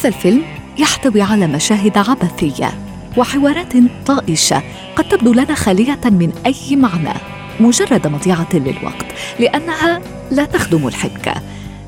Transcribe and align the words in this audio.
هذا 0.00 0.08
الفيلم 0.08 0.42
يحتوي 0.78 1.22
على 1.22 1.46
مشاهد 1.46 1.98
عبثية 1.98 2.70
وحوارات 3.16 3.72
طائشة 4.06 4.62
قد 4.96 5.08
تبدو 5.08 5.32
لنا 5.32 5.54
خالية 5.54 6.00
من 6.04 6.32
أي 6.46 6.76
معنى 6.76 7.14
مجرد 7.60 8.06
مضيعة 8.06 8.48
للوقت 8.54 9.06
لأنها 9.38 10.00
لا 10.30 10.44
تخدم 10.44 10.88
الحبكة 10.88 11.34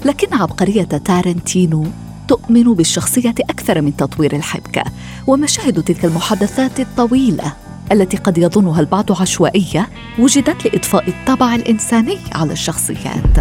لكن 0.05 0.35
عبقرية 0.35 0.83
تارنتينو 0.83 1.87
تؤمن 2.29 2.75
بالشخصية 2.75 3.35
أكثر 3.41 3.81
من 3.81 3.97
تطوير 3.97 4.37
الحبكة 4.37 4.83
ومشاهد 5.27 5.83
تلك 5.83 6.05
المحادثات 6.05 6.81
الطويلة 6.81 7.53
التي 7.93 8.17
قد 8.17 8.39
يظنها 8.39 8.81
البعض 8.81 9.21
عشوائية 9.21 9.89
وجدت 10.19 10.65
لاضفاء 10.67 11.09
الطابع 11.09 11.55
الإنساني 11.55 12.19
على 12.35 12.53
الشخصيات 12.53 13.37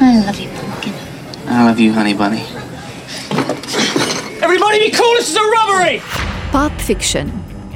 I 0.00 0.26
love 0.26 0.40
you, 0.40 0.48
pumpkin. 0.48 0.94
I 1.48 1.64
love 1.66 1.78
you, 1.78 1.92
honey 1.92 2.14
bunny. 2.14 2.42
باب 6.54 6.78
فيكشن 6.78 7.28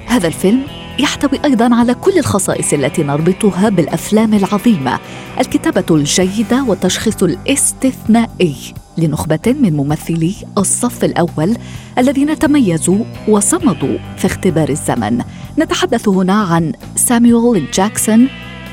هذا 0.06 0.26
الفيلم 0.26 0.62
يحتوي 0.98 1.40
أيضا 1.44 1.74
على 1.74 1.94
كل 1.94 2.18
الخصائص 2.18 2.72
التي 2.72 3.02
نربطها 3.02 3.68
بالأفلام 3.68 4.34
العظيمة. 4.34 4.98
الكتابة 5.40 5.84
الجيدة 5.96 6.64
والتشخيص 6.64 7.22
الاستثنائي 7.22 8.56
لنخبة 8.98 9.54
من 9.60 9.76
ممثلي 9.76 10.34
الصف 10.58 11.04
الأول 11.04 11.56
الذين 11.98 12.38
تميزوا 12.38 13.04
وصمدوا 13.28 13.98
في 14.16 14.26
اختبار 14.26 14.68
الزمن. 14.68 15.22
نتحدث 15.58 16.08
هنا 16.08 16.42
عن 16.42 16.72
سامويل 16.96 17.70
جاكسون 17.70 18.28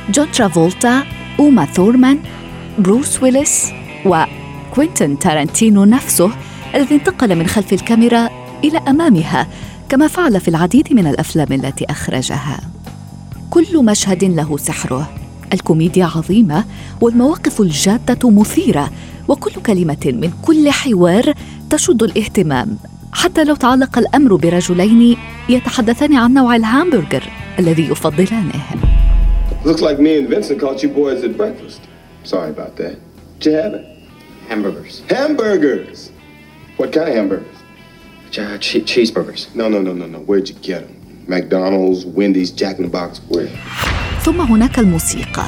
جون 0.09 0.31
ترافولتا 0.31 1.03
أوما 1.39 1.65
ثورمان 1.65 2.19
بروس 2.79 3.23
ويلس 3.23 3.71
وكوينتين 4.05 5.19
تارانتينو 5.19 5.85
نفسه 5.85 6.31
الذي 6.75 6.95
انتقل 6.95 7.35
من 7.35 7.47
خلف 7.47 7.73
الكاميرا 7.73 8.29
إلى 8.63 8.77
أمامها 8.77 9.47
كما 9.89 10.07
فعل 10.07 10.41
في 10.41 10.47
العديد 10.47 10.93
من 10.93 11.07
الأفلام 11.07 11.47
التي 11.51 11.85
أخرجها 11.89 12.59
كل 13.49 13.85
مشهد 13.85 14.23
له 14.23 14.57
سحره 14.57 15.09
الكوميديا 15.53 16.05
عظيمة 16.05 16.65
والمواقف 17.01 17.61
الجادة 17.61 18.29
مثيرة 18.29 18.91
وكل 19.27 19.51
كلمة 19.51 19.97
من 20.05 20.31
كل 20.41 20.69
حوار 20.71 21.33
تشد 21.69 22.03
الاهتمام 22.03 22.77
حتى 23.13 23.43
لو 23.43 23.55
تعلق 23.55 23.97
الأمر 23.97 24.35
برجلين 24.35 25.17
يتحدثان 25.49 26.15
عن 26.15 26.33
نوع 26.33 26.55
الهامبرجر 26.55 27.23
الذي 27.59 27.89
يفضلانه 27.91 28.63
Looks 29.65 29.81
like 29.81 29.99
me 29.99 30.17
and 30.17 30.27
Vincent 30.27 30.59
caught 30.59 30.83
you 30.83 30.89
boys 30.89 31.23
at 31.23 31.37
breakfast. 31.37 31.81
Sorry 32.25 32.49
about 32.49 32.75
that. 32.75 32.95
Did 33.39 33.45
you 33.45 33.57
have 33.61 33.73
it? 33.73 33.85
Hamburgers. 34.49 35.01
Hamburgers! 35.09 36.12
What 36.77 36.91
kind 36.91 37.07
of 37.09 37.15
hamburgers? 37.15 37.57
Ch- 38.31 38.59
che- 38.65 38.83
cheeseburgers. 38.91 39.41
No, 39.55 39.65
no, 39.69 39.79
no, 39.81 39.93
no, 39.93 40.05
no. 40.07 40.19
Where'd 40.27 40.49
you 40.49 40.55
get 40.61 40.81
them? 40.87 40.95
McDonald's, 41.27 42.05
Wendy's, 42.17 42.51
Jack 42.51 42.75
in 42.79 42.83
the 42.85 42.91
Box, 42.99 43.21
where? 43.29 43.49
ثم 44.23 44.41
هناك 44.41 44.79
الموسيقى 44.79 45.45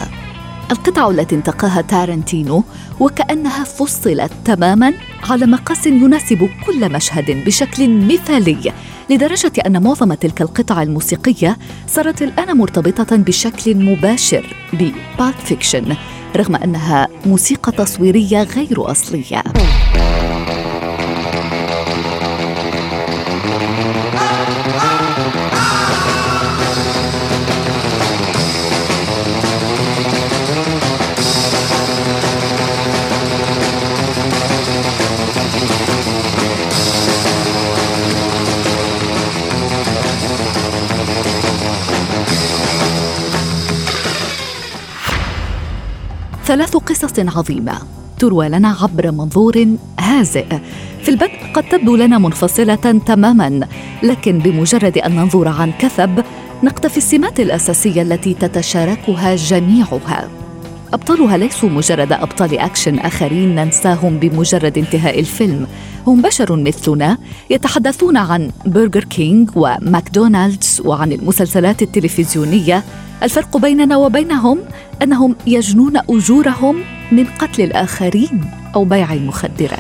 القطع 0.72 1.10
التي 1.10 1.36
انتقاها 1.36 1.82
تارنتينو 1.82 2.64
وكأنها 3.00 3.64
فصلت 3.64 4.32
تماما 4.46 4.94
على 5.30 5.46
مقاس 5.46 5.88
يناسب 5.88 6.50
كل 6.66 6.92
مشهد 6.92 7.32
بشكل 7.46 7.90
مثالي 7.90 8.74
لدرجة 9.10 9.52
أن 9.66 9.84
معظم 9.84 10.14
تلك 10.14 10.42
القطع 10.42 10.82
الموسيقية 10.82 11.58
صارت 11.88 12.22
الآن 12.22 12.58
مرتبطة 12.58 13.16
بشكل 13.18 13.76
مباشر 13.76 14.56
ببالب 14.74 15.36
فيكشن 15.46 15.96
رغم 16.36 16.56
أنها 16.56 17.08
موسيقى 17.26 17.72
تصويرية 17.72 18.44
غير 18.44 18.92
أصلية 18.92 19.44
ثلاث 46.56 46.78
قصص 46.78 47.20
عظيمة 47.20 47.74
تروى 48.20 48.50
لنا 48.50 48.76
عبر 48.82 49.12
منظور 49.12 49.68
هازئ. 50.00 50.46
في 51.02 51.10
البدء 51.10 51.32
قد 51.54 51.64
تبدو 51.70 51.96
لنا 51.96 52.18
منفصلة 52.18 53.02
تماما 53.06 53.68
لكن 54.04 54.40
بمجرد 54.40 54.98
أن 54.98 55.16
ننظر 55.16 55.48
عن 55.48 55.72
كثب 55.80 56.24
نقتفي 56.64 56.98
السمات 56.98 57.40
الأساسية 57.40 58.02
التي 58.02 58.34
تتشاركها 58.34 59.36
جميعها. 59.36 60.30
أبطالها 60.94 61.38
ليسوا 61.38 61.70
مجرد 61.70 62.12
أبطال 62.12 62.60
أكشن 62.60 63.00
آخرين 63.00 63.56
ننساهم 63.56 64.18
بمجرد 64.20 64.78
انتهاء 64.78 65.20
الفيلم. 65.20 65.68
هم 66.08 66.22
بشر 66.22 66.56
مثلنا 66.56 67.18
يتحدثون 67.50 68.18
عن 68.18 68.52
برجر 68.66 69.04
كينج 69.04 69.50
وماكدونالدز 69.56 70.82
وعن 70.86 71.12
المسلسلات 71.12 71.82
التلفزيونية. 71.82 72.84
الفرق 73.24 73.58
بيننا 73.58 73.98
وبينهم 73.98 74.60
انهم 75.02 75.36
يجنون 75.48 75.98
اجورهم 76.10 76.84
من 77.12 77.26
قتل 77.26 77.62
الاخرين 77.64 78.52
أو 78.76 78.86
بيع 78.86 79.14
المخدرات 79.14 79.80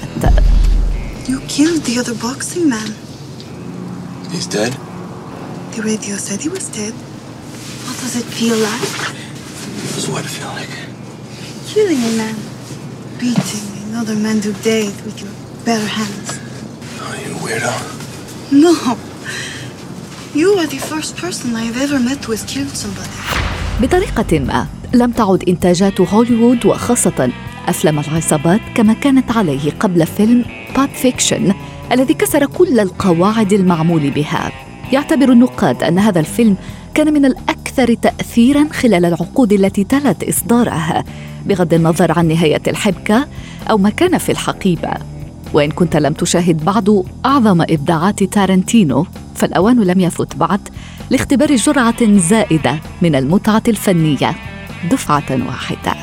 You 1.27 1.39
killed 1.47 1.83
the 1.89 1.97
other 2.01 2.13
boxing 2.13 2.69
man. 2.69 2.89
He's 4.31 4.47
dead? 4.57 4.73
The 5.75 5.81
radio 5.81 6.15
said 6.25 6.39
he 6.45 6.49
was 6.49 6.65
dead. 6.69 6.93
What 7.85 7.95
does 8.01 8.15
it 8.21 8.27
feel 8.39 8.57
like? 8.71 9.15
What 10.11 10.23
it 10.23 10.29
feel 10.37 10.51
like? 10.59 10.73
Killing 11.71 12.01
a 12.09 12.11
man. 12.21 12.35
Beating 13.19 13.67
another 13.89 14.15
man 14.15 14.37
to 14.41 14.51
death 14.71 14.97
with 15.05 15.17
your 15.21 15.33
bare 15.65 15.89
hands. 15.97 16.29
Oh, 17.01 17.13
you 17.23 17.33
weirdo. 17.45 17.73
No. 18.65 18.73
You 20.33 20.49
are 20.59 20.67
the 20.67 20.81
first 20.91 21.17
person 21.17 21.55
I've 21.55 21.77
ever 21.85 21.99
met 21.99 22.23
who 22.25 22.31
has 22.33 22.43
killed 22.43 22.75
somebody. 22.83 23.54
بطريقة 23.81 24.39
ما 24.39 24.67
لم 24.93 25.11
تعد 25.11 25.43
إنتاجات 25.49 26.01
هوليوود 26.01 26.65
وخاصة 26.65 27.31
أفلام 27.67 27.99
العصابات 27.99 28.59
كما 28.75 28.93
كانت 28.93 29.31
عليه 29.31 29.71
قبل 29.79 30.05
فيلم 30.05 30.45
باب 30.77 30.89
فيكشن 30.89 31.53
الذي 31.91 32.13
كسر 32.13 32.45
كل 32.45 32.79
القواعد 32.79 33.53
المعمول 33.53 34.09
بها. 34.11 34.51
يعتبر 34.91 35.31
النقاد 35.31 35.83
أن 35.83 35.99
هذا 35.99 36.19
الفيلم 36.19 36.55
كان 36.93 37.13
من 37.13 37.25
الأكثر 37.25 37.93
تاثيرا 37.93 38.67
خلال 38.71 39.05
العقود 39.05 39.53
التي 39.53 39.83
تلت 39.83 40.23
إصداره 40.23 41.03
بغض 41.45 41.73
النظر 41.73 42.11
عن 42.11 42.27
نهاية 42.27 42.61
الحبكة 42.67 43.27
أو 43.69 43.77
ما 43.77 43.89
كان 43.89 44.17
في 44.17 44.31
الحقيبة. 44.31 45.14
وإن 45.55 45.71
كنت 45.71 45.95
لم 45.95 46.13
تشاهد 46.13 46.65
بعد 46.65 47.03
أعظم 47.25 47.61
إبداعات 47.61 48.23
تارنتينو 48.23 49.05
فالأوان 49.35 49.83
لم 49.83 49.99
يفت 49.99 50.35
بعد 50.35 50.69
لاختبار 51.11 51.55
جرعة 51.55 52.17
زائدة 52.17 52.79
من 53.01 53.15
المتعة 53.15 53.63
الفنية 53.67 54.35
دفعة 54.91 55.47
واحدة. 55.47 55.95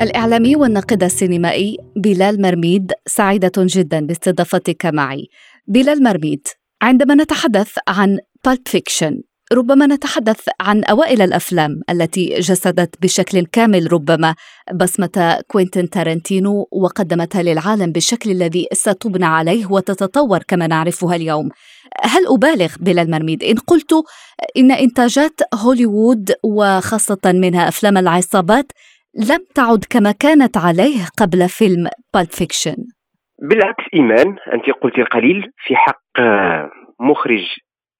الإعلامي 0.00 0.56
والناقد 0.56 1.02
السينمائي 1.02 1.76
بلال 1.96 2.42
مرميد 2.42 2.92
سعيدة 3.06 3.52
جدا 3.58 4.06
باستضافتك 4.06 4.86
معي. 4.86 5.28
بلال 5.66 6.02
مرميد 6.02 6.48
عندما 6.82 7.14
نتحدث 7.14 7.72
عن 7.88 8.18
بالب 8.44 8.68
فيكشن 8.68 9.22
ربما 9.52 9.86
نتحدث 9.86 10.48
عن 10.60 10.84
أوائل 10.84 11.22
الأفلام 11.22 11.80
التي 11.90 12.34
جسدت 12.38 13.02
بشكل 13.02 13.46
كامل 13.46 13.92
ربما 13.92 14.34
بصمة 14.74 15.42
كوينتين 15.48 15.90
تارنتينو 15.90 16.68
وقدمتها 16.72 17.42
للعالم 17.42 17.92
بالشكل 17.92 18.30
الذي 18.30 18.66
ستبنى 18.72 19.24
عليه 19.24 19.66
وتتطور 19.66 20.38
كما 20.48 20.66
نعرفها 20.66 21.16
اليوم. 21.16 21.48
هل 22.02 22.26
أبالغ 22.26 22.74
بلال 22.80 23.02
مرميد؟ 23.02 23.44
إن 23.44 23.54
قلت 23.54 23.92
إن 24.56 24.70
إنتاجات 24.70 25.40
هوليوود 25.54 26.32
وخاصة 26.44 27.20
منها 27.26 27.68
أفلام 27.68 27.96
العصابات 27.96 28.72
لم 29.14 29.44
تعد 29.54 29.84
كما 29.90 30.12
كانت 30.12 30.56
عليه 30.56 30.98
قبل 31.18 31.48
فيلم 31.48 31.88
بالب 32.14 32.30
فيكشن 32.30 32.76
بالعكس 33.42 33.84
إيمان 33.94 34.36
أنت 34.54 34.70
قلت 34.82 34.98
القليل. 34.98 35.42
في 35.66 35.76
حق 35.76 36.02
مخرج 37.00 37.44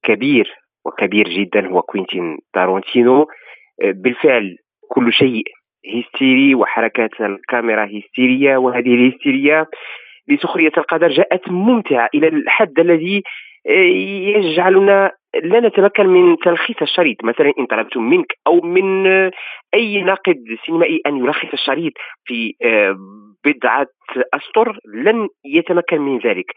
كبير 0.03 0.66
وكبير 0.87 1.29
جدا 1.29 1.69
هو 1.69 1.83
كوينتين 1.83 2.39
تارونتينو. 2.55 3.27
بالفعل 3.85 4.57
كل 4.89 5.13
شيء 5.13 5.43
هستيري 5.95 6.55
وحركات 6.55 7.11
الكاميرا 7.21 7.85
هستيرية 7.87 8.57
وهذه 8.57 8.95
الهستيرية 8.95 9.67
لسخرية 10.29 10.73
القدر 10.79 11.09
جاءت 11.09 11.49
ممتعة 11.49 12.09
إلى 12.15 12.29
الحد 12.29 12.79
الذي 12.79 13.23
يجعلنا 14.37 15.13
لا 15.43 15.61
نتمكن 15.61 16.07
من 16.07 16.37
تلخيص 16.37 16.77
الشريط. 16.83 17.25
مثلا 17.25 17.53
إن 17.59 17.67
طلبت 17.67 17.97
منك 17.97 18.27
أو 18.47 18.61
من 18.61 19.07
أي 19.75 20.03
ناقد 20.03 20.37
سينمائي 20.67 21.01
أن 21.07 21.17
يلخص 21.17 21.53
الشريط 21.53 21.93
في 22.25 22.53
آه، 22.65 22.97
بضعة 23.47 23.87
أسطر 24.35 24.79
لن 24.95 25.29
يتمكن 25.45 26.01
من 26.01 26.19
ذلك. 26.19 26.53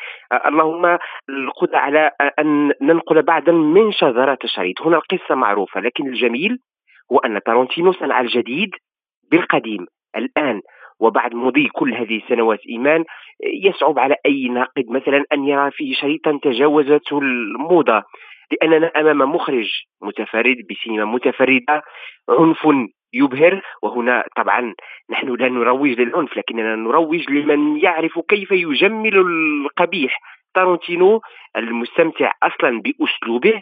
اللهم 0.45 0.97
القدرة 1.30 1.77
على 1.77 2.12
أن 2.39 2.74
ننقل 2.81 3.21
بعضا 3.21 3.51
من 3.51 3.91
شذرات 3.91 4.44
الشريط. 4.44 4.81
هنا 4.81 4.97
القصة 4.97 5.36
معروفة 5.36 5.81
لكن 5.81 6.07
الجميل 6.07 6.57
هو 7.12 7.18
أن 7.18 7.39
تارونتينو 7.45 7.91
صنع 7.91 8.21
الجديد 8.21 8.69
بالقديم. 9.31 9.86
الآن 10.15 10.62
وبعد 11.00 11.33
مضي 11.36 11.68
كل 11.68 11.94
هذه 11.94 12.18
السنوات 12.18 12.59
إيمان 12.69 13.06
يصعب 13.63 14.00
على 14.00 14.15
أي 14.25 14.47
ناقد 14.47 14.86
مثلا 14.89 15.25
أن 15.33 15.47
يرى 15.47 15.71
فيه 15.71 15.94
شريطا 15.95 16.39
تجاوزته 16.44 17.19
الموضة. 17.19 18.03
لأننا 18.51 18.88
أمام 18.88 19.36
مخرج 19.36 19.69
متفرد 20.01 20.57
بسينما 20.69 21.06
متفردة 21.06 21.81
عنف 22.30 22.68
يبهر 23.13 23.61
وهنا 23.83 24.23
طبعا 24.35 24.73
نحن 25.09 25.35
لا 25.35 25.50
نروج 25.50 25.89
للعنف 25.89 26.38
لكننا 26.38 26.75
نروج 26.75 27.29
لمن 27.29 27.77
يعرف 27.77 28.19
كيف 28.19 28.51
يجمل 28.51 29.17
القبيح. 29.17 30.19
تارونتينو 30.53 31.21
المستمتع 31.57 32.31
أصلا 32.44 32.81
بأسلوبه 32.81 33.59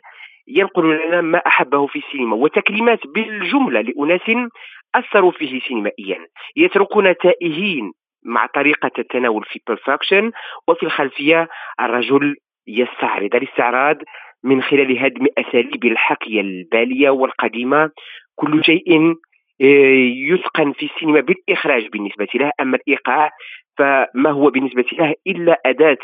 ينقل 0.48 1.08
لنا 1.08 1.22
ما 1.22 1.38
أحبه 1.38 1.88
في 1.88 2.00
السينما 2.00 2.36
وتكريمات 2.36 3.08
بالجملة 3.08 3.82
لأناس 3.82 4.50
أثروا 4.96 5.32
فيه 5.32 5.60
سينمائيا. 5.60 6.28
يتركون 6.56 7.18
تائهين 7.18 7.92
مع 8.26 8.46
طريقة 8.46 8.92
التناول 9.00 9.44
في 9.44 9.60
بالب 9.68 9.89
فيكشن 9.89 10.32
وفي 10.68 10.84
الخلفية 10.84 11.48
الرجل 11.80 12.36
يستعرض 12.68 13.36
الاستعراض 13.36 13.98
من 14.44 14.62
خلال 14.62 15.00
هدم 15.00 15.26
أساليب 15.38 15.86
الحكي 15.86 16.42
البالية 16.42 17.10
والقديمة. 17.10 17.92
كل 18.36 18.64
شيء 18.64 19.16
يتقن 19.60 20.72
في 20.74 20.86
السينما 20.86 21.20
بالإخراج 21.20 21.88
بالنسبة 21.88 22.28
له 22.36 22.52
أما 22.62 22.78
الإيقاع 22.78 23.32
فما 23.78 24.30
هو 24.30 24.50
بالنسبة 24.50 24.86
له 24.94 25.16
إلا 25.28 25.62
أداة 25.66 25.98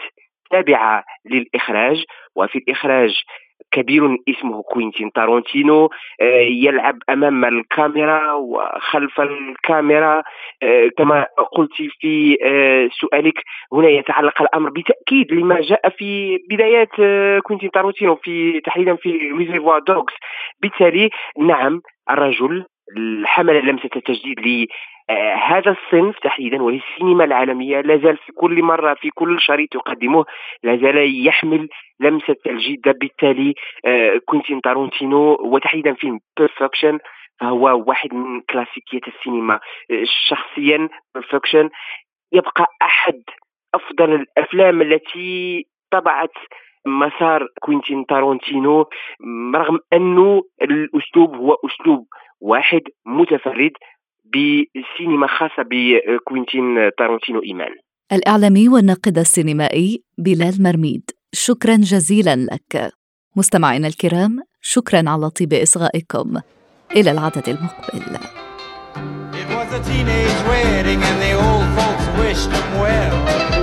تابعة 0.51 1.03
للإخراج 1.25 2.05
وفي 2.35 2.57
الإخراج 2.57 3.23
كبير 3.71 4.17
اسمه 4.29 4.63
كوينتين 4.63 5.11
تارونتينو 5.11 5.89
آه، 6.21 6.39
يلعب 6.39 6.97
أمام 7.09 7.45
الكاميرا 7.45 8.33
وخلف 8.33 9.21
الكاميرا 9.21 10.23
آه، 10.63 10.89
كما 10.97 11.25
قلت 11.51 11.73
في 11.99 12.37
سؤالك 13.01 13.43
هنا 13.73 13.89
يتعلق 13.89 14.41
الأمر 14.41 14.69
بتأكيد 14.69 15.31
لما 15.33 15.61
جاء 15.61 15.89
في 15.89 16.39
بدايات 16.49 16.89
كوينتين 17.43 17.71
تارونتينو 17.71 18.15
في 18.15 18.61
تحديدا 18.61 18.95
في 18.95 19.09
ريزيرفوار 19.37 19.79
دوغز 19.79 20.13
بالتالي 20.61 21.09
نعم 21.37 21.81
الرجل 22.09 22.65
حمل 23.25 23.65
لمسة 23.67 23.89
التجديد 23.95 24.39
لهذا 25.09 25.71
الصنف 25.77 26.19
تحديدا 26.19 26.63
وهي 26.63 26.79
السينما 26.91 27.23
العالمية 27.23 27.81
لا 27.81 27.97
زال 27.97 28.17
في 28.17 28.31
كل 28.31 28.63
مرة 28.63 28.93
في 28.93 29.09
كل 29.09 29.41
شريط 29.41 29.75
يقدمه 29.75 30.25
لا 30.63 30.75
زال 30.77 31.27
يحمل 31.27 31.69
لمسة 31.99 32.35
الجدة. 32.47 32.91
بالتالي 32.91 33.53
آه، 33.85 34.17
كوينتين 34.25 34.61
تارونتينو 34.61 35.37
وتحديدا 35.41 35.93
فيلم 35.93 36.19
بالب 36.37 36.58
فيكشن 36.58 36.99
فهو 37.39 37.83
واحد 37.87 38.13
من 38.13 38.41
كلاسيكيات 38.41 39.07
السينما. 39.07 39.59
آه، 39.91 40.03
شخصيا 40.27 40.89
بالب 41.15 41.33
فيكشن 41.33 41.69
يبقى 42.33 42.65
أحد 42.81 43.23
أفضل 43.75 44.13
الأفلام 44.15 44.81
التي 44.81 45.63
طبعت 45.91 46.33
مسار 46.85 47.47
كوينتين 47.61 48.05
تارونتينو 48.05 48.85
رغم 49.55 49.79
أنه 49.93 50.41
الأسلوب 50.61 51.35
هو 51.35 51.53
أسلوب 51.53 52.07
واحد 52.41 52.81
متفرد 53.05 53.71
بسينما 54.25 55.27
خاصة 55.27 55.63
بكوينتين 55.71 56.91
تارونتينو 56.97 57.41
إيمان. 57.43 57.71
الإعلامي 58.13 58.69
والناقد 58.69 59.17
السينمائي 59.17 60.03
بلال 60.17 60.63
مرميد 60.63 61.11
شكرا 61.33 61.75
جزيلا 61.75 62.35
لك. 62.35 62.91
مستمعينا 63.37 63.87
الكرام 63.87 64.39
شكرا 64.61 65.03
على 65.07 65.29
طيب 65.29 65.53
إصغائكم. 65.53 66.41
إلى 66.95 67.11
العدد 67.11 67.49
المقبل. 67.49 68.17
It 69.33 69.49
was 69.57 69.69
a 69.73 69.81
teenage 69.89 70.39
wedding 70.49 71.01
and 71.09 71.19
the 71.25 71.33
old 71.45 71.67
folks 71.77 72.05
wished 72.19 72.49
them 72.51 72.69
well. 72.83 73.62